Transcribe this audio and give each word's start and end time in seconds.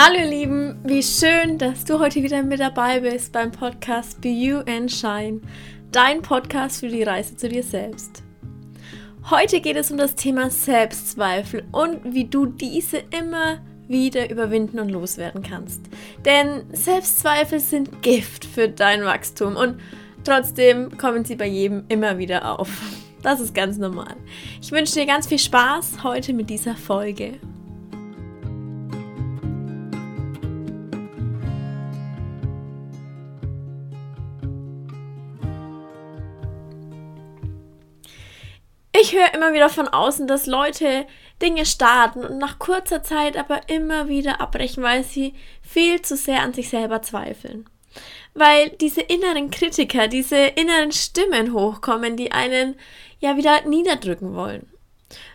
Hallo 0.00 0.16
ihr 0.16 0.30
Lieben, 0.30 0.78
wie 0.84 1.02
schön, 1.02 1.58
dass 1.58 1.84
du 1.84 1.98
heute 1.98 2.22
wieder 2.22 2.40
mit 2.44 2.60
dabei 2.60 3.00
bist 3.00 3.32
beim 3.32 3.50
Podcast 3.50 4.20
Be 4.20 4.28
You 4.28 4.58
and 4.58 4.92
Shine, 4.92 5.40
dein 5.90 6.22
Podcast 6.22 6.78
für 6.78 6.88
die 6.88 7.02
Reise 7.02 7.36
zu 7.36 7.48
dir 7.48 7.64
selbst. 7.64 8.22
Heute 9.28 9.60
geht 9.60 9.74
es 9.74 9.90
um 9.90 9.96
das 9.96 10.14
Thema 10.14 10.50
Selbstzweifel 10.50 11.64
und 11.72 12.14
wie 12.14 12.26
du 12.26 12.46
diese 12.46 12.98
immer 13.10 13.58
wieder 13.88 14.30
überwinden 14.30 14.78
und 14.78 14.90
loswerden 14.90 15.42
kannst. 15.42 15.80
Denn 16.24 16.62
Selbstzweifel 16.72 17.58
sind 17.58 18.00
Gift 18.00 18.44
für 18.44 18.68
dein 18.68 19.04
Wachstum 19.04 19.56
und 19.56 19.80
trotzdem 20.22 20.96
kommen 20.96 21.24
sie 21.24 21.34
bei 21.34 21.48
jedem 21.48 21.82
immer 21.88 22.18
wieder 22.18 22.56
auf. 22.56 22.70
Das 23.24 23.40
ist 23.40 23.52
ganz 23.52 23.78
normal. 23.78 24.14
Ich 24.62 24.70
wünsche 24.70 24.94
dir 24.94 25.06
ganz 25.06 25.26
viel 25.26 25.40
Spaß 25.40 26.04
heute 26.04 26.34
mit 26.34 26.50
dieser 26.50 26.76
Folge. 26.76 27.40
Ich 39.00 39.14
höre 39.14 39.32
immer 39.32 39.52
wieder 39.52 39.68
von 39.68 39.86
außen, 39.86 40.26
dass 40.26 40.46
Leute 40.46 41.06
Dinge 41.40 41.66
starten 41.66 42.24
und 42.24 42.38
nach 42.38 42.58
kurzer 42.58 43.02
Zeit 43.02 43.36
aber 43.36 43.68
immer 43.68 44.08
wieder 44.08 44.40
abbrechen, 44.40 44.82
weil 44.82 45.04
sie 45.04 45.34
viel 45.62 46.02
zu 46.02 46.16
sehr 46.16 46.42
an 46.42 46.52
sich 46.52 46.68
selber 46.68 47.00
zweifeln. 47.02 47.68
Weil 48.34 48.70
diese 48.70 49.00
inneren 49.00 49.50
Kritiker, 49.50 50.08
diese 50.08 50.36
inneren 50.36 50.90
Stimmen 50.90 51.52
hochkommen, 51.52 52.16
die 52.16 52.32
einen 52.32 52.74
ja 53.20 53.36
wieder 53.36 53.62
niederdrücken 53.66 54.34
wollen. 54.34 54.68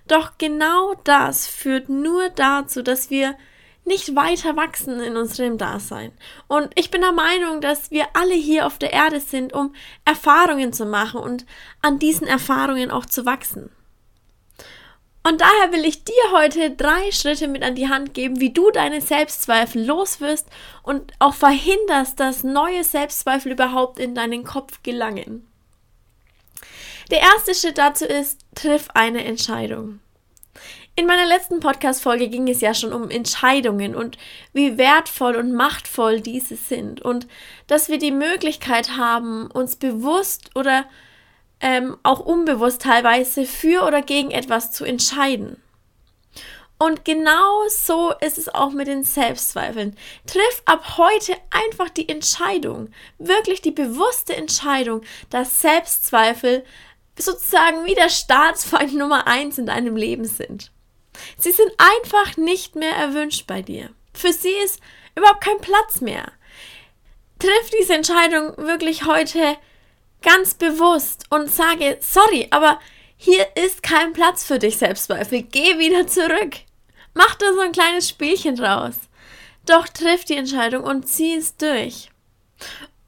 Doch 0.08 0.34
genau 0.38 0.94
das 1.04 1.48
führt 1.48 1.88
nur 1.88 2.30
dazu, 2.30 2.82
dass 2.82 3.10
wir 3.10 3.36
nicht 3.86 4.16
weiter 4.16 4.56
wachsen 4.56 5.00
in 5.02 5.18
unserem 5.18 5.58
Dasein. 5.58 6.12
Und 6.48 6.72
ich 6.76 6.90
bin 6.90 7.02
der 7.02 7.12
Meinung, 7.12 7.62
dass 7.62 7.92
wir 7.92 8.08
alle 8.14 8.34
hier 8.34 8.66
auf 8.66 8.78
der 8.78 8.94
Erde 8.94 9.20
sind, 9.20 9.54
um 9.54 9.76
Erfahrungen 10.06 10.74
zu 10.74 10.86
machen 10.86 11.20
und 11.20 11.46
an 11.82 12.00
diesen 12.00 12.28
Erfahrungen 12.28 12.92
auch 12.92 13.06
zu 13.06 13.26
wachsen. 13.26 13.70
Und 15.26 15.40
daher 15.40 15.72
will 15.72 15.86
ich 15.86 16.04
dir 16.04 16.14
heute 16.34 16.72
drei 16.72 17.12
Schritte 17.12 17.48
mit 17.48 17.64
an 17.64 17.76
die 17.76 17.88
Hand 17.88 18.14
geben, 18.14 18.42
wie 18.42 18.52
du 18.52 18.72
deine 18.72 19.00
Selbstzweifel 19.00 19.86
loswirst 19.86 20.48
und 20.84 21.14
auch 21.20 21.34
verhinderst, 21.34 22.20
dass 22.20 22.44
neue 22.44 22.84
Selbstzweifel 22.84 23.54
überhaupt 23.54 24.00
in 24.00 24.16
deinen 24.16 24.44
Kopf 24.44 24.84
gelangen. 24.84 25.48
Der 27.10 27.22
erste 27.22 27.56
Schritt 27.56 27.78
dazu 27.78 28.06
ist, 28.06 28.42
triff 28.54 28.90
eine 28.94 29.24
Entscheidung. 29.24 30.00
In 30.96 31.08
meiner 31.08 31.26
letzten 31.26 31.60
Podcast-Folge 31.60 32.28
ging 32.28 32.48
es 32.48 32.62
ja 32.62 32.76
schon 32.76 32.94
um 32.94 33.10
Entscheidungen 33.10 33.96
und 33.96 34.20
wie 34.54 34.78
wertvoll 34.78 35.36
und 35.36 35.52
machtvoll 35.52 36.22
diese 36.22 36.56
sind 36.56 37.02
und 37.02 37.28
dass 37.66 37.90
wir 37.90 37.98
die 37.98 38.12
Möglichkeit 38.12 38.96
haben, 38.96 39.50
uns 39.50 39.76
bewusst 39.76 40.52
oder 40.54 40.86
ähm, 41.62 41.98
auch 42.04 42.20
unbewusst 42.20 42.84
teilweise 42.84 43.46
für 43.46 43.88
oder 43.88 44.04
gegen 44.04 44.30
etwas 44.30 44.72
zu 44.72 44.86
entscheiden. 44.86 45.60
Und 46.78 47.06
genau 47.06 47.68
so 47.70 48.14
ist 48.20 48.38
es 48.38 48.54
auch 48.54 48.72
mit 48.72 48.88
den 48.88 49.04
Selbstzweifeln. 49.04 49.96
Triff 50.28 50.62
ab 50.66 50.98
heute 50.98 51.36
einfach 51.50 51.90
die 51.90 52.08
Entscheidung, 52.08 52.90
wirklich 53.18 53.62
die 53.62 53.72
bewusste 53.72 54.36
Entscheidung, 54.36 55.02
dass 55.32 55.62
Selbstzweifel 55.62 56.64
sozusagen 57.18 57.86
wie 57.86 57.96
der 57.96 58.10
Staatsfeind 58.10 58.94
Nummer 58.94 59.26
eins 59.26 59.58
in 59.58 59.66
deinem 59.66 59.96
Leben 59.96 60.26
sind. 60.26 60.73
Sie 61.38 61.52
sind 61.52 61.72
einfach 61.78 62.38
nicht 62.38 62.76
mehr 62.76 62.96
erwünscht 62.96 63.48
bei 63.48 63.62
dir. 63.62 63.90
Für 64.14 64.34
sie 64.34 64.54
ist 64.64 64.80
überhaupt 65.16 65.44
kein 65.44 65.60
Platz 65.60 66.02
mehr. 66.02 66.32
Triff 67.40 67.70
diese 67.80 67.96
Entscheidung 67.96 68.56
wirklich 68.58 69.06
heute 69.06 69.58
ganz 70.22 70.54
bewusst 70.54 71.26
und 71.30 71.52
sage, 71.52 71.98
sorry, 72.02 72.48
aber 72.52 72.80
hier 73.18 73.46
ist 73.56 73.84
kein 73.84 74.14
Platz 74.14 74.46
für 74.46 74.60
dich, 74.60 74.78
Selbstzweifel. 74.78 75.44
Geh 75.44 75.80
wieder 75.80 76.08
zurück. 76.08 76.56
Mach 77.14 77.36
da 77.36 77.54
so 77.54 77.60
ein 77.60 77.72
kleines 77.72 78.10
Spielchen 78.10 78.56
draus. 78.56 78.96
Doch 79.66 79.88
triff 79.88 80.26
die 80.26 80.36
Entscheidung 80.36 80.84
und 80.84 81.08
zieh 81.08 81.36
es 81.36 81.56
durch. 81.58 82.10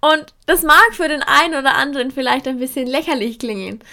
Und 0.01 0.33
das 0.45 0.61
mag 0.61 0.93
für 0.93 1.07
den 1.07 1.23
einen 1.23 1.55
oder 1.55 1.75
anderen 1.75 2.11
vielleicht 2.11 2.47
ein 2.47 2.59
bisschen 2.59 2.87
lächerlich 2.87 3.39
klingen, 3.39 3.83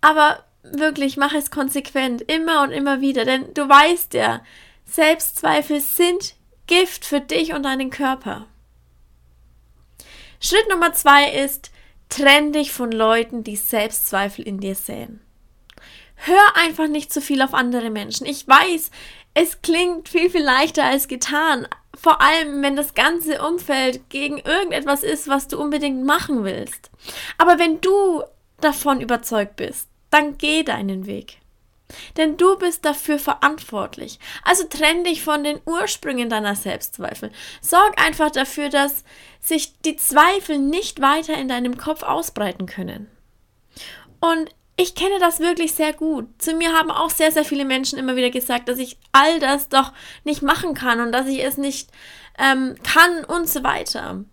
aber 0.00 0.44
wirklich 0.62 1.16
mach 1.16 1.32
es 1.32 1.50
konsequent, 1.50 2.22
immer 2.22 2.62
und 2.62 2.70
immer 2.70 3.00
wieder, 3.00 3.24
denn 3.24 3.52
du 3.54 3.68
weißt 3.68 4.14
ja, 4.14 4.42
Selbstzweifel 4.84 5.80
sind 5.80 6.34
Gift 6.66 7.04
für 7.04 7.20
dich 7.20 7.52
und 7.52 7.64
deinen 7.64 7.90
Körper. 7.90 8.46
Schritt 10.40 10.68
Nummer 10.70 10.92
zwei 10.92 11.30
ist, 11.30 11.70
trenn 12.08 12.52
dich 12.52 12.72
von 12.72 12.90
Leuten, 12.90 13.44
die 13.44 13.56
Selbstzweifel 13.56 14.46
in 14.46 14.58
dir 14.58 14.74
sehen. 14.74 15.20
Hör 16.16 16.56
einfach 16.56 16.88
nicht 16.88 17.12
zu 17.12 17.20
viel 17.20 17.42
auf 17.42 17.54
andere 17.54 17.90
Menschen. 17.90 18.26
Ich 18.26 18.46
weiß, 18.46 18.90
es 19.34 19.62
klingt 19.62 20.08
viel, 20.08 20.30
viel 20.30 20.42
leichter 20.42 20.84
als 20.84 21.08
getan. 21.08 21.66
Vor 21.94 22.20
allem, 22.20 22.62
wenn 22.62 22.76
das 22.76 22.94
ganze 22.94 23.42
Umfeld 23.42 24.08
gegen 24.10 24.38
irgendetwas 24.38 25.02
ist, 25.02 25.28
was 25.28 25.48
du 25.48 25.58
unbedingt 25.60 26.04
machen 26.04 26.44
willst. 26.44 26.90
Aber 27.38 27.58
wenn 27.58 27.80
du 27.80 28.22
davon 28.60 29.00
überzeugt 29.00 29.56
bist, 29.56 29.89
dann 30.10 30.38
geh 30.38 30.62
deinen 30.62 31.06
Weg. 31.06 31.38
Denn 32.16 32.36
du 32.36 32.56
bist 32.56 32.84
dafür 32.84 33.18
verantwortlich. 33.18 34.18
Also 34.44 34.64
trenn 34.64 35.04
dich 35.04 35.22
von 35.22 35.42
den 35.42 35.60
Ursprüngen 35.66 36.30
deiner 36.30 36.54
Selbstzweifel. 36.54 37.32
Sorg 37.60 38.00
einfach 38.00 38.30
dafür, 38.30 38.68
dass 38.68 39.04
sich 39.40 39.78
die 39.80 39.96
Zweifel 39.96 40.58
nicht 40.58 41.00
weiter 41.00 41.34
in 41.34 41.48
deinem 41.48 41.76
Kopf 41.76 42.02
ausbreiten 42.02 42.66
können. 42.66 43.08
Und 44.20 44.50
ich 44.76 44.94
kenne 44.94 45.18
das 45.18 45.40
wirklich 45.40 45.74
sehr 45.74 45.92
gut. 45.92 46.26
Zu 46.38 46.54
mir 46.54 46.72
haben 46.72 46.90
auch 46.90 47.10
sehr, 47.10 47.32
sehr 47.32 47.44
viele 47.44 47.64
Menschen 47.64 47.98
immer 47.98 48.16
wieder 48.16 48.30
gesagt, 48.30 48.68
dass 48.68 48.78
ich 48.78 48.98
all 49.12 49.38
das 49.38 49.68
doch 49.68 49.92
nicht 50.24 50.42
machen 50.42 50.74
kann 50.74 51.00
und 51.00 51.12
dass 51.12 51.26
ich 51.26 51.44
es 51.44 51.58
nicht 51.58 51.90
ähm, 52.38 52.76
kann 52.82 53.24
und 53.24 53.48
so 53.48 53.62
weiter. 53.62 54.24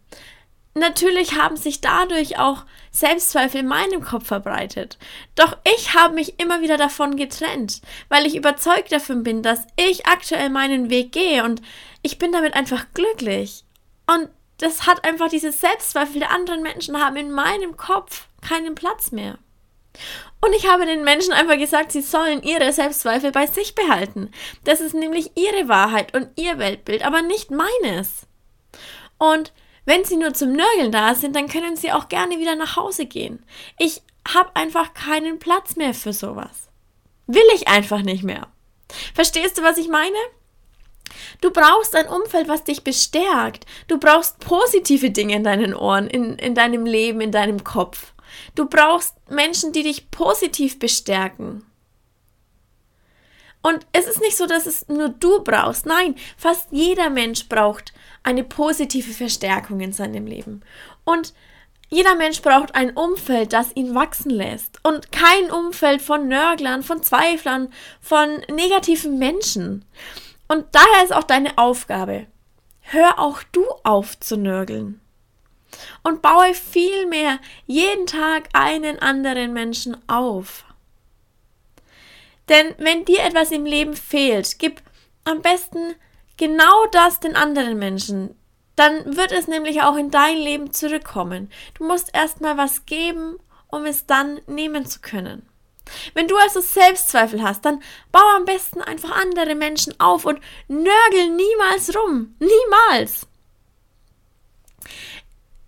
Natürlich 0.77 1.35
haben 1.35 1.57
sich 1.57 1.81
dadurch 1.81 2.37
auch 2.39 2.65
Selbstzweifel 2.91 3.61
in 3.61 3.67
meinem 3.67 4.01
Kopf 4.03 4.27
verbreitet. 4.27 4.97
Doch 5.35 5.57
ich 5.75 5.93
habe 5.93 6.15
mich 6.15 6.39
immer 6.39 6.61
wieder 6.61 6.77
davon 6.77 7.15
getrennt, 7.15 7.81
weil 8.09 8.25
ich 8.25 8.35
überzeugt 8.35 8.91
davon 8.91 9.23
bin, 9.23 9.43
dass 9.43 9.65
ich 9.75 10.05
aktuell 10.05 10.49
meinen 10.49 10.89
Weg 10.89 11.11
gehe 11.11 11.43
und 11.43 11.61
ich 12.01 12.19
bin 12.19 12.31
damit 12.31 12.53
einfach 12.53 12.85
glücklich. 12.93 13.63
Und 14.07 14.29
das 14.59 14.87
hat 14.87 15.05
einfach 15.05 15.29
diese 15.29 15.51
Selbstzweifel 15.51 16.19
der 16.19 16.31
anderen 16.31 16.63
Menschen 16.63 16.99
haben 16.99 17.15
in 17.17 17.31
meinem 17.31 17.77
Kopf 17.77 18.27
keinen 18.41 18.75
Platz 18.75 19.11
mehr. 19.11 19.37
Und 20.41 20.53
ich 20.53 20.69
habe 20.69 20.85
den 20.85 21.03
Menschen 21.03 21.33
einfach 21.33 21.57
gesagt, 21.57 21.91
sie 21.91 22.01
sollen 22.01 22.43
ihre 22.43 22.71
Selbstzweifel 22.71 23.31
bei 23.31 23.47
sich 23.47 23.73
behalten. 23.73 24.31
Das 24.63 24.81
ist 24.81 24.93
nämlich 24.93 25.31
ihre 25.35 25.67
Wahrheit 25.67 26.15
und 26.15 26.29
ihr 26.35 26.59
Weltbild, 26.59 27.05
aber 27.05 27.21
nicht 27.21 27.49
meines. 27.51 28.27
Und 29.17 29.51
wenn 29.87 30.03
sie 30.03 30.17
nur 30.17 30.33
zum 30.33 30.51
Nörgeln 30.51 30.91
da 30.91 31.15
sind, 31.15 31.33
dann 31.33 31.47
können 31.47 31.77
sie 31.77 31.93
auch 31.93 32.09
gerne 32.09 32.39
wieder 32.39 32.57
nach 32.57 32.75
Hause 32.75 33.05
gehen. 33.05 33.45
Ich 33.79 34.01
habe 34.27 34.53
einfach 34.53 34.93
keinen 34.93 35.39
Platz 35.39 35.77
mehr 35.77 35.93
für 35.93 36.11
sowas. 36.11 36.67
Will 37.25 37.47
ich 37.55 37.69
einfach 37.69 38.01
nicht 38.01 38.21
mehr. 38.21 38.47
Verstehst 39.15 39.57
du, 39.57 39.63
was 39.63 39.77
ich 39.77 39.87
meine? 39.87 40.17
Du 41.39 41.51
brauchst 41.51 41.95
ein 41.95 42.09
Umfeld, 42.09 42.49
was 42.49 42.65
dich 42.65 42.83
bestärkt. 42.83 43.65
Du 43.87 43.97
brauchst 43.97 44.39
positive 44.39 45.09
Dinge 45.09 45.35
in 45.37 45.45
deinen 45.45 45.73
Ohren, 45.73 46.09
in, 46.09 46.37
in 46.37 46.53
deinem 46.53 46.85
Leben, 46.85 47.21
in 47.21 47.31
deinem 47.31 47.63
Kopf. 47.63 48.13
Du 48.55 48.65
brauchst 48.65 49.15
Menschen, 49.29 49.71
die 49.71 49.83
dich 49.83 50.11
positiv 50.11 50.79
bestärken. 50.79 51.65
Und 53.61 53.87
es 53.93 54.05
ist 54.05 54.19
nicht 54.19 54.35
so, 54.35 54.47
dass 54.47 54.65
es 54.65 54.89
nur 54.89 55.07
du 55.07 55.45
brauchst. 55.45 55.85
Nein, 55.85 56.15
fast 56.35 56.67
jeder 56.71 57.09
Mensch 57.09 57.47
braucht 57.47 57.93
eine 58.27 58.43
positive 58.43 59.13
Verstärkung 59.13 59.79
in 59.79 59.93
seinem 59.93 60.27
Leben. 60.27 60.61
Und 61.05 61.33
jeder 61.87 62.15
Mensch 62.15 62.41
braucht 62.41 62.75
ein 62.75 62.91
Umfeld, 62.91 63.53
das 63.53 63.73
ihn 63.73 63.95
wachsen 63.95 64.29
lässt. 64.29 64.79
Und 64.83 65.13
kein 65.13 65.49
Umfeld 65.49 66.01
von 66.01 66.27
Nörglern, 66.27 66.83
von 66.83 67.01
Zweiflern, 67.01 67.69
von 68.01 68.41
negativen 68.53 69.17
Menschen. 69.17 69.85
Und 70.49 70.65
daher 70.73 71.05
ist 71.05 71.13
auch 71.13 71.23
deine 71.23 71.57
Aufgabe. 71.57 72.27
Hör 72.81 73.17
auch 73.17 73.41
du 73.53 73.65
auf 73.85 74.19
zu 74.19 74.35
nörgeln. 74.35 74.99
Und 76.03 76.21
baue 76.21 76.53
vielmehr 76.53 77.39
jeden 77.65 78.07
Tag 78.07 78.49
einen 78.51 78.99
anderen 78.99 79.53
Menschen 79.53 79.97
auf. 80.09 80.65
Denn 82.49 82.75
wenn 82.77 83.05
dir 83.05 83.23
etwas 83.23 83.51
im 83.51 83.65
Leben 83.65 83.95
fehlt, 83.95 84.59
gib 84.59 84.81
am 85.23 85.41
besten 85.41 85.95
genau 86.37 86.85
das 86.91 87.19
den 87.19 87.35
anderen 87.35 87.77
Menschen. 87.77 88.35
Dann 88.75 89.17
wird 89.17 89.31
es 89.31 89.47
nämlich 89.47 89.81
auch 89.81 89.97
in 89.97 90.11
dein 90.11 90.37
Leben 90.37 90.71
zurückkommen. 90.71 91.49
Du 91.73 91.85
musst 91.85 92.13
erstmal 92.13 92.57
was 92.57 92.85
geben, 92.85 93.37
um 93.67 93.85
es 93.85 94.05
dann 94.05 94.39
nehmen 94.47 94.85
zu 94.85 95.01
können. 95.01 95.47
Wenn 96.13 96.27
du 96.27 96.35
also 96.37 96.61
Selbstzweifel 96.61 97.41
hast, 97.41 97.65
dann 97.65 97.81
bau 98.11 98.23
am 98.35 98.45
besten 98.45 98.81
einfach 98.81 99.11
andere 99.11 99.55
Menschen 99.55 99.99
auf 99.99 100.25
und 100.25 100.39
nörgel 100.67 101.29
niemals 101.29 101.95
rum. 101.95 102.35
Niemals. 102.39 103.27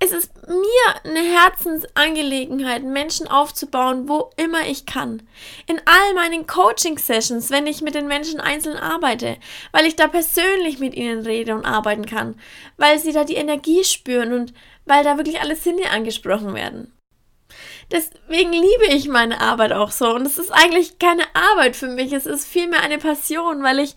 Es 0.01 0.13
ist 0.13 0.31
mir 0.47 1.03
eine 1.03 1.19
Herzensangelegenheit, 1.19 2.83
Menschen 2.83 3.27
aufzubauen, 3.27 4.07
wo 4.07 4.31
immer 4.37 4.65
ich 4.65 4.85
kann. 4.85 5.27
In 5.67 5.81
all 5.83 6.13
meinen 6.15 6.47
Coaching-Sessions, 6.47 7.51
wenn 7.51 7.67
ich 7.67 7.81
mit 7.81 7.95
den 7.95 8.07
Menschen 8.07 8.39
einzeln 8.39 8.77
arbeite, 8.77 9.35
weil 9.73 9.85
ich 9.85 9.97
da 9.97 10.07
persönlich 10.07 10.79
mit 10.79 10.95
ihnen 10.95 11.25
rede 11.25 11.53
und 11.53 11.65
arbeiten 11.65 12.05
kann, 12.05 12.39
weil 12.77 12.97
sie 12.97 13.11
da 13.11 13.25
die 13.25 13.35
Energie 13.35 13.83
spüren 13.83 14.31
und 14.31 14.53
weil 14.85 15.03
da 15.03 15.17
wirklich 15.17 15.41
alle 15.41 15.57
Sinne 15.57 15.91
angesprochen 15.91 16.53
werden. 16.53 16.93
Deswegen 17.91 18.53
liebe 18.53 18.85
ich 18.91 19.07
meine 19.07 19.41
Arbeit 19.41 19.73
auch 19.73 19.91
so. 19.91 20.13
Und 20.13 20.25
es 20.25 20.37
ist 20.37 20.51
eigentlich 20.51 20.99
keine 20.99 21.23
Arbeit 21.33 21.75
für 21.75 21.87
mich. 21.87 22.13
Es 22.13 22.25
ist 22.25 22.47
vielmehr 22.47 22.81
eine 22.81 22.99
Passion, 22.99 23.63
weil 23.63 23.79
ich 23.79 23.95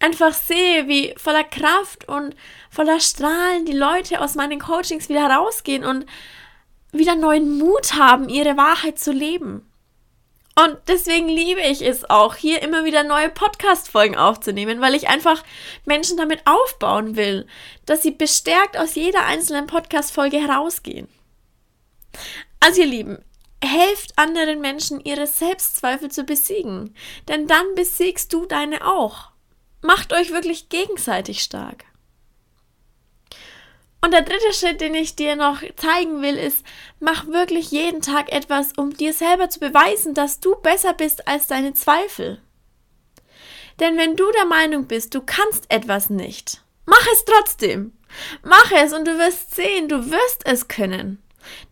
einfach 0.00 0.32
sehe, 0.32 0.88
wie 0.88 1.14
voller 1.16 1.44
Kraft 1.44 2.08
und 2.08 2.36
voller 2.70 3.00
Strahlen 3.00 3.64
die 3.64 3.72
Leute 3.72 4.20
aus 4.20 4.34
meinen 4.34 4.60
Coachings 4.60 5.08
wieder 5.08 5.28
rausgehen 5.28 5.84
und 5.84 6.06
wieder 6.92 7.16
neuen 7.16 7.58
Mut 7.58 7.94
haben, 7.94 8.28
ihre 8.28 8.56
Wahrheit 8.56 8.98
zu 8.98 9.12
leben. 9.12 9.64
Und 10.60 10.76
deswegen 10.88 11.28
liebe 11.28 11.60
ich 11.60 11.82
es 11.82 12.10
auch, 12.10 12.34
hier 12.34 12.62
immer 12.62 12.84
wieder 12.84 13.04
neue 13.04 13.28
Podcast-Folgen 13.28 14.16
aufzunehmen, 14.16 14.80
weil 14.80 14.96
ich 14.96 15.08
einfach 15.08 15.44
Menschen 15.84 16.16
damit 16.16 16.42
aufbauen 16.46 17.14
will, 17.14 17.46
dass 17.86 18.02
sie 18.02 18.10
bestärkt 18.10 18.76
aus 18.76 18.96
jeder 18.96 19.24
einzelnen 19.24 19.68
Podcast-Folge 19.68 20.38
herausgehen. 20.38 21.06
Also 22.58 22.80
ihr 22.80 22.88
Lieben, 22.88 23.24
helft 23.62 24.18
anderen 24.18 24.60
Menschen, 24.60 25.00
ihre 25.00 25.28
Selbstzweifel 25.28 26.10
zu 26.10 26.24
besiegen. 26.24 26.92
Denn 27.28 27.46
dann 27.46 27.74
besiegst 27.76 28.32
du 28.32 28.44
deine 28.46 28.84
auch. 28.84 29.30
Macht 29.80 30.12
euch 30.12 30.32
wirklich 30.32 30.68
gegenseitig 30.68 31.42
stark. 31.42 31.84
Und 34.00 34.12
der 34.12 34.22
dritte 34.22 34.52
Schritt, 34.52 34.80
den 34.80 34.94
ich 34.94 35.16
dir 35.16 35.34
noch 35.36 35.60
zeigen 35.76 36.22
will, 36.22 36.36
ist, 36.36 36.64
mach 37.00 37.26
wirklich 37.26 37.70
jeden 37.70 38.00
Tag 38.00 38.32
etwas, 38.32 38.72
um 38.76 38.96
dir 38.96 39.12
selber 39.12 39.50
zu 39.50 39.58
beweisen, 39.60 40.14
dass 40.14 40.40
du 40.40 40.54
besser 40.56 40.94
bist 40.94 41.26
als 41.26 41.48
deine 41.48 41.74
Zweifel. 41.74 42.40
Denn 43.80 43.96
wenn 43.96 44.16
du 44.16 44.30
der 44.32 44.46
Meinung 44.46 44.86
bist, 44.86 45.14
du 45.14 45.20
kannst 45.20 45.66
etwas 45.68 46.10
nicht, 46.10 46.62
mach 46.86 47.06
es 47.12 47.24
trotzdem. 47.24 47.92
Mach 48.42 48.72
es 48.72 48.92
und 48.92 49.06
du 49.06 49.18
wirst 49.18 49.54
sehen, 49.54 49.88
du 49.88 50.10
wirst 50.10 50.46
es 50.46 50.68
können. 50.68 51.22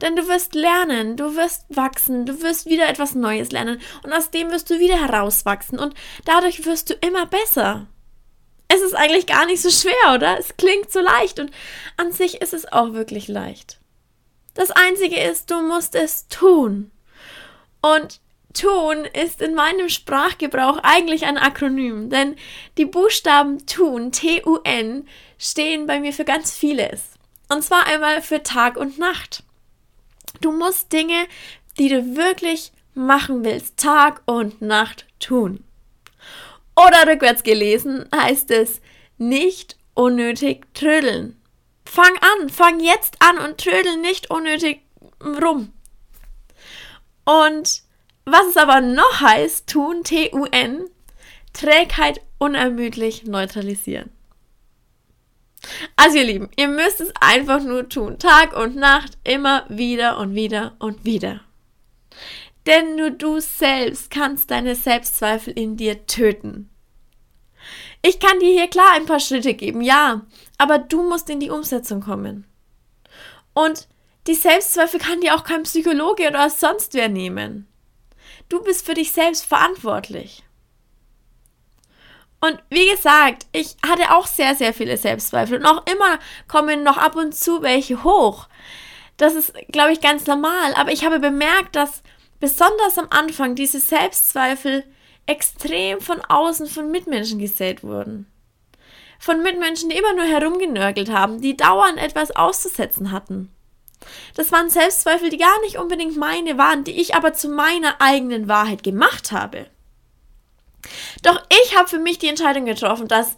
Denn 0.01 0.17
du 0.17 0.29
wirst 0.29 0.55
lernen, 0.55 1.17
du 1.17 1.37
wirst 1.37 1.65
wachsen, 1.69 2.27
du 2.27 2.43
wirst 2.43 2.67
wieder 2.67 2.89
etwas 2.89 3.15
Neues 3.15 3.53
lernen 3.53 3.81
und 4.03 4.13
aus 4.13 4.31
dem 4.31 4.51
wirst 4.51 4.71
du 4.71 4.79
wieder 4.79 5.01
herauswachsen 5.01 5.79
und 5.79 5.95
dadurch 6.25 6.65
wirst 6.65 6.91
du 6.91 6.95
immer 6.95 7.27
besser. 7.27 7.87
Es 8.69 8.83
ist 8.83 8.95
eigentlich 8.95 9.27
gar 9.27 9.47
nicht 9.47 9.63
so 9.63 9.71
schwer, 9.71 10.15
oder? 10.15 10.39
Es 10.39 10.57
klingt 10.57 10.93
so 10.93 11.01
leicht 11.01 11.39
und 11.39 11.51
an 11.97 12.13
sich 12.13 12.41
ist 12.41 12.53
es 12.53 12.71
auch 12.71 12.93
wirklich 12.93 13.29
leicht. 13.29 13.79
Das 14.55 14.71
Einzige 14.71 15.21
ist, 15.21 15.51
du 15.51 15.61
musst 15.61 15.95
es 15.95 16.29
tun. 16.29 16.91
Und 17.83 18.21
tun 18.55 19.05
ist 19.05 19.43
in 19.43 19.55
meinem 19.55 19.89
Sprachgebrauch 19.89 20.79
eigentlich 20.83 21.27
ein 21.27 21.39
Akronym, 21.39 22.11
denn 22.11 22.37
die 22.79 22.87
Buchstaben 22.87 23.65
tun, 23.67 24.13
T-U-N, 24.13 25.07
stehen 25.39 25.87
bei 25.87 26.01
mir 26.01 26.13
für 26.13 26.25
ganz 26.25 26.53
vieles. 26.53 27.03
Und 27.49 27.63
zwar 27.63 27.87
einmal 27.87 28.23
für 28.23 28.43
Tag 28.43 28.77
und 28.77 28.99
Nacht. 28.99 29.45
Du 30.41 30.53
musst 30.53 30.93
Dinge, 30.93 31.27
die 31.79 31.89
du 31.89 32.17
wirklich 32.17 32.73
machen 32.95 33.45
willst, 33.45 33.77
Tag 33.77 34.23
und 34.27 34.63
Nacht 34.63 35.07
tun. 35.21 35.63
Oder 36.77 37.11
rückwärts 37.11 37.43
gelesen 37.43 38.07
heißt 38.15 38.51
es 38.51 38.81
nicht 39.19 39.77
unnötig 39.95 40.67
trödeln. 40.75 41.41
Fang 41.85 42.13
an, 42.21 42.51
fang 42.51 42.81
jetzt 42.81 43.17
an 43.21 43.39
und 43.39 43.59
trödel 43.59 43.97
nicht 43.97 44.31
unnötig 44.31 44.83
rum. 45.23 45.73
Und 47.25 47.83
was 48.25 48.47
es 48.51 48.57
aber 48.57 48.81
noch 48.81 49.21
heißt, 49.21 49.69
tun, 49.69 50.05
T-U-N, 50.05 50.91
Trägheit 51.53 52.21
unermüdlich 52.39 53.25
neutralisieren. 53.25 54.11
Also 55.97 56.19
ihr 56.19 56.25
Lieben, 56.25 56.51
ihr 56.57 56.69
müsst 56.69 57.01
es 57.01 57.13
einfach 57.21 57.63
nur 57.63 57.89
tun. 57.89 58.19
Tag 58.19 58.55
und 58.57 58.77
Nacht, 58.77 59.17
immer 59.25 59.65
wieder 59.69 60.19
und 60.19 60.35
wieder 60.35 60.77
und 60.79 61.05
wieder. 61.05 61.41
Denn 62.67 62.97
nur 62.97 63.11
du 63.11 63.41
selbst 63.41 64.11
kannst 64.11 64.51
deine 64.51 64.75
Selbstzweifel 64.75 65.53
in 65.53 65.77
dir 65.77 66.07
töten. 66.07 66.69
Ich 68.03 68.21
kann 68.21 68.39
dir 68.41 68.53
hier 68.53 68.69
klar 68.69 68.93
ein 68.95 69.07
paar 69.07 69.21
Schritte 69.21 69.55
geben, 69.55 69.81
ja, 69.81 70.23
aber 70.59 70.79
du 70.79 71.03
musst 71.03 71.31
in 71.31 71.41
die 71.41 71.51
Umsetzung 71.51 72.01
kommen. 72.01 72.47
Und 73.55 73.89
die 74.27 74.35
Selbstzweifel 74.35 75.01
kann 75.01 75.21
dir 75.21 75.35
auch 75.35 75.45
kein 75.45 75.63
Psychologe 75.63 76.29
oder 76.29 76.51
sonst 76.51 76.95
wer 76.95 77.09
nehmen. 77.09 77.69
Du 78.49 78.63
bist 78.63 78.85
für 78.85 78.95
dich 78.95 79.13
selbst 79.13 79.45
verantwortlich. 79.45 80.43
Und 82.41 82.63
wie 82.69 82.89
gesagt, 82.91 83.47
ich 83.53 83.77
hatte 83.85 84.15
auch 84.15 84.27
sehr, 84.27 84.55
sehr 84.55 84.75
viele 84.75 84.97
Selbstzweifel 84.97 85.59
und 85.59 85.67
auch 85.67 85.85
immer 85.87 86.19
kommen 86.49 86.83
noch 86.83 86.97
ab 86.97 87.17
und 87.17 87.35
zu 87.35 87.63
welche 87.63 88.05
hoch. 88.05 88.49
Das 89.17 89.35
ist, 89.35 89.55
glaube 89.69 89.93
ich, 89.93 90.01
ganz 90.01 90.27
normal. 90.27 90.75
Aber 90.75 90.93
ich 90.93 91.05
habe 91.05 91.19
bemerkt, 91.19 91.75
dass 91.75 92.03
besonders 92.41 92.99
am 92.99 93.07
Anfang 93.11 93.55
diese 93.55 93.81
Selbstzweifel 93.81 94.85
extrem 95.27 96.01
von 96.01 96.21
außen 96.21 96.67
von 96.67 96.91
Mitmenschen 96.91 97.39
gesät 97.39 97.83
wurden. 97.83 98.27
Von 99.19 99.43
Mitmenschen, 99.43 99.89
die 99.89 99.97
immer 99.97 100.13
nur 100.15 100.27
herumgenörgelt 100.27 101.11
haben, 101.11 101.41
die 101.41 101.57
dauernd 101.57 101.99
etwas 101.99 102.31
auszusetzen 102.37 103.13
hatten. 103.13 103.51
Das 104.35 104.53
waren 104.53 104.71
Selbstzweifel, 104.71 105.31
die 105.31 105.39
gar 105.39 105.61
nicht 105.63 105.79
unbedingt 105.79 106.17
meine 106.17 106.59
waren, 106.59 106.85
die 106.85 107.01
ich 107.01 107.15
aber 107.15 107.33
zu 107.33 107.49
meiner 107.49 108.01
eigenen 108.01 108.47
Wahrheit 108.47 108.83
gemacht 108.83 109.33
habe. 109.33 109.67
Doch 111.23 111.43
ich 111.65 111.77
habe 111.77 111.89
für 111.89 111.99
mich 111.99 112.19
die 112.19 112.29
Entscheidung 112.29 112.67
getroffen, 112.67 113.09
dass 113.09 113.37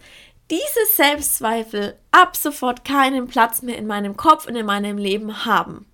diese 0.51 0.87
Selbstzweifel 0.95 1.97
ab 2.11 2.37
sofort 2.37 2.85
keinen 2.85 3.29
Platz 3.29 3.63
mehr 3.63 3.77
in 3.77 3.87
meinem 3.87 4.17
Kopf 4.17 4.47
und 4.47 4.57
in 4.57 4.67
meinem 4.67 4.99
Leben 4.99 5.45
haben. 5.45 5.87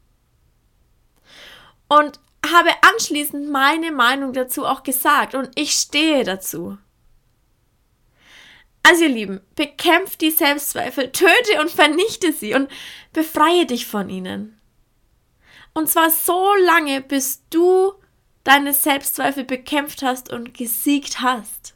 Und 1.88 2.20
habe 2.52 2.70
anschließend 2.82 3.50
meine 3.50 3.92
Meinung 3.92 4.32
dazu 4.32 4.64
auch 4.66 4.82
gesagt 4.82 5.34
und 5.34 5.50
ich 5.54 5.72
stehe 5.72 6.24
dazu. 6.24 6.78
Also 8.82 9.04
ihr 9.04 9.10
Lieben, 9.10 9.40
bekämpft 9.56 10.20
die 10.20 10.30
Selbstzweifel, 10.30 11.10
töte 11.10 11.60
und 11.60 11.70
vernichte 11.70 12.32
sie 12.32 12.54
und 12.54 12.70
befreie 13.12 13.64
dich 13.64 13.86
von 13.86 14.10
ihnen. 14.10 14.60
Und 15.72 15.88
zwar 15.88 16.10
so 16.10 16.54
lange, 16.66 17.00
bis 17.00 17.42
du 17.48 17.94
deine 18.44 18.74
Selbstzweifel 18.74 19.44
bekämpft 19.44 20.02
hast 20.02 20.30
und 20.30 20.54
gesiegt 20.54 21.20
hast. 21.20 21.74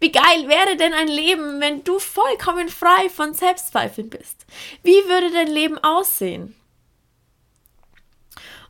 Wie 0.00 0.10
geil 0.10 0.48
wäre 0.48 0.76
denn 0.76 0.94
ein 0.94 1.08
Leben, 1.08 1.60
wenn 1.60 1.84
du 1.84 1.98
vollkommen 1.98 2.68
frei 2.68 3.10
von 3.10 3.34
Selbstzweifeln 3.34 4.08
bist? 4.08 4.46
Wie 4.82 5.08
würde 5.08 5.30
dein 5.30 5.48
Leben 5.48 5.78
aussehen? 5.78 6.57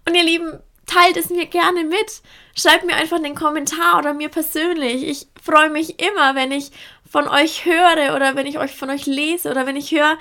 Und 0.08 0.14
ihr 0.14 0.24
Lieben, 0.24 0.58
teilt 0.86 1.18
es 1.18 1.28
mir 1.28 1.44
gerne 1.44 1.84
mit. 1.84 2.22
Schreibt 2.56 2.86
mir 2.86 2.96
einfach 2.96 3.18
einen 3.18 3.34
Kommentar 3.34 3.98
oder 3.98 4.14
mir 4.14 4.30
persönlich. 4.30 5.06
Ich 5.06 5.26
freue 5.38 5.68
mich 5.68 6.00
immer, 6.00 6.34
wenn 6.34 6.50
ich 6.50 6.70
von 7.10 7.28
euch 7.28 7.66
höre 7.66 8.16
oder 8.16 8.34
wenn 8.34 8.46
ich 8.46 8.58
euch 8.58 8.74
von 8.74 8.88
euch 8.88 9.04
lese 9.04 9.50
oder 9.50 9.66
wenn 9.66 9.76
ich 9.76 9.92
höre, 9.92 10.16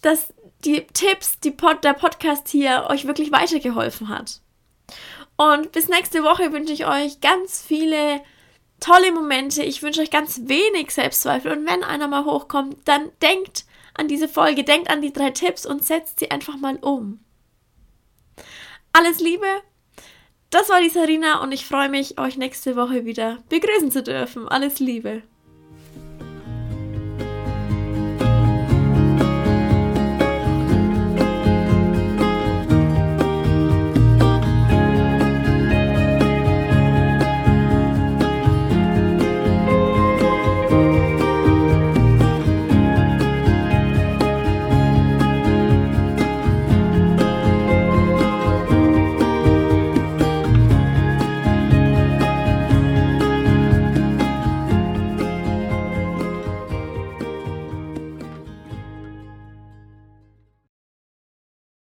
dass 0.00 0.32
die 0.64 0.86
Tipps, 0.94 1.40
die 1.40 1.50
Pod, 1.50 1.84
der 1.84 1.92
Podcast 1.92 2.48
hier 2.48 2.86
euch 2.88 3.06
wirklich 3.06 3.32
weitergeholfen 3.32 4.08
hat. 4.08 4.40
Und 5.36 5.72
bis 5.72 5.88
nächste 5.88 6.24
Woche 6.24 6.52
wünsche 6.52 6.72
ich 6.72 6.86
euch 6.86 7.20
ganz 7.20 7.62
viele 7.62 8.22
tolle 8.80 9.12
Momente. 9.12 9.62
Ich 9.62 9.82
wünsche 9.82 10.00
euch 10.00 10.10
ganz 10.10 10.40
wenig 10.44 10.90
Selbstzweifel. 10.90 11.52
Und 11.52 11.66
wenn 11.66 11.84
einer 11.84 12.08
mal 12.08 12.24
hochkommt, 12.24 12.78
dann 12.86 13.10
denkt 13.20 13.66
an 13.92 14.08
diese 14.08 14.26
Folge, 14.26 14.64
denkt 14.64 14.88
an 14.88 15.02
die 15.02 15.12
drei 15.12 15.32
Tipps 15.32 15.66
und 15.66 15.84
setzt 15.84 16.20
sie 16.20 16.30
einfach 16.30 16.56
mal 16.56 16.76
um. 16.76 17.20
Alles 18.98 19.20
Liebe. 19.20 19.44
Das 20.48 20.70
war 20.70 20.80
die 20.80 20.88
Sarina 20.88 21.42
und 21.42 21.52
ich 21.52 21.66
freue 21.66 21.90
mich, 21.90 22.18
euch 22.18 22.38
nächste 22.38 22.76
Woche 22.76 23.04
wieder 23.04 23.42
begrüßen 23.50 23.90
zu 23.90 24.02
dürfen. 24.02 24.48
Alles 24.48 24.78
Liebe. 24.80 25.22